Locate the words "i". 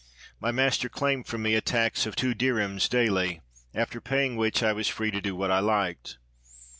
4.63-4.73, 5.51-5.59